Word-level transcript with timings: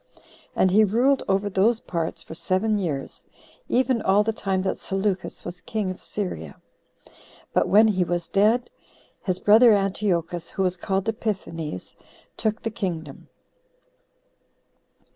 And 0.55 0.71
he 0.71 0.83
ruled 0.83 1.21
over 1.27 1.47
those 1.47 1.79
parts 1.79 2.23
for 2.23 2.33
seven 2.33 2.79
years, 2.79 3.27
even 3.69 4.01
all 4.01 4.23
the 4.23 4.33
time 4.33 4.63
that 4.63 4.79
Seleucus 4.79 5.45
was 5.45 5.61
king 5.61 5.91
of 5.91 6.01
Syria. 6.01 6.59
But 7.53 7.67
when 7.67 7.87
he 7.87 8.03
was 8.03 8.27
dead, 8.27 8.71
his 9.21 9.37
brother 9.37 9.73
Antiochus, 9.73 10.49
who 10.49 10.63
was 10.63 10.75
called 10.75 11.07
Epiphanes, 11.07 11.95
took 12.35 12.63
the 12.63 12.71
kingdom. 12.71 13.29